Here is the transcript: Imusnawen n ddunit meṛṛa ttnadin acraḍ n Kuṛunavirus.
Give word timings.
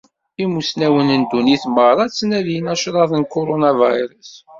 Imusnawen 0.43 1.09
n 1.19 1.21
ddunit 1.23 1.63
meṛṛa 1.73 2.05
ttnadin 2.09 2.65
acraḍ 2.73 3.11
n 3.15 3.23
Kuṛunavirus. 3.31 4.31